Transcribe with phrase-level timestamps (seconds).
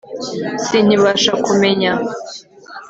[0.65, 1.91] Sinkibasha kumenya